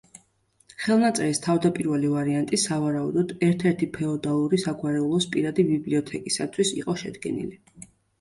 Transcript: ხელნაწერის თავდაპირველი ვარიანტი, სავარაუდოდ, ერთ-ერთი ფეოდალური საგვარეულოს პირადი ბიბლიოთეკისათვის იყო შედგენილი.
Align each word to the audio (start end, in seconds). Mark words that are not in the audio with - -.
ხელნაწერის 0.83 1.39
თავდაპირველი 1.41 2.07
ვარიანტი, 2.13 2.59
სავარაუდოდ, 2.61 3.33
ერთ-ერთი 3.47 3.89
ფეოდალური 3.97 4.59
საგვარეულოს 4.63 5.27
პირადი 5.35 5.67
ბიბლიოთეკისათვის 5.69 6.73
იყო 6.81 6.97
შედგენილი. 7.03 7.61